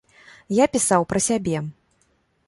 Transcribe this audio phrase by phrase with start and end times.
[0.59, 1.57] Я пісаў пра сябе.